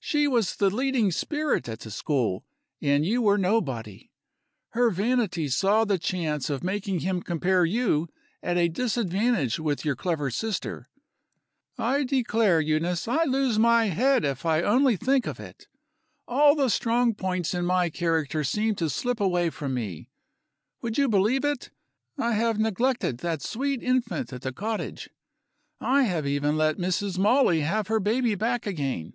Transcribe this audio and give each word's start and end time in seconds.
she 0.00 0.26
was 0.26 0.56
the 0.56 0.70
leading 0.74 1.12
spirit 1.12 1.68
at 1.68 1.78
the 1.78 1.90
school, 1.92 2.44
and 2.82 3.06
you 3.06 3.22
were 3.22 3.38
nobody. 3.38 4.10
Her 4.70 4.90
vanity 4.90 5.46
saw 5.46 5.84
the 5.84 6.00
chance 6.00 6.50
of 6.50 6.64
making 6.64 6.98
him 6.98 7.22
compare 7.22 7.64
you 7.64 8.08
at 8.42 8.56
a 8.56 8.68
disadvantage 8.68 9.60
with 9.60 9.84
your 9.84 9.94
clever 9.94 10.32
sister. 10.32 10.90
I 11.78 12.02
declare, 12.02 12.60
Euneece, 12.60 13.06
I 13.06 13.22
lose 13.22 13.56
my 13.56 13.84
head 13.84 14.24
if 14.24 14.44
I 14.44 14.62
only 14.62 14.96
think 14.96 15.28
of 15.28 15.38
it! 15.38 15.68
All 16.26 16.56
the 16.56 16.70
strong 16.70 17.14
points 17.14 17.54
in 17.54 17.64
my 17.64 17.88
character 17.88 18.42
seem 18.42 18.74
to 18.82 18.90
slip 18.90 19.20
away 19.20 19.48
from 19.48 19.74
me. 19.74 20.10
Would 20.82 20.98
you 20.98 21.08
believe 21.08 21.44
it? 21.44 21.70
I 22.18 22.32
have 22.32 22.58
neglected 22.58 23.18
that 23.18 23.42
sweet 23.42 23.80
infant 23.84 24.32
at 24.32 24.42
the 24.42 24.52
cottage; 24.52 25.08
I 25.80 26.02
have 26.02 26.26
even 26.26 26.56
let 26.56 26.78
Mrs. 26.78 27.16
Molly 27.16 27.60
have 27.60 27.86
her 27.86 28.00
baby 28.00 28.34
back 28.34 28.66
again. 28.66 29.12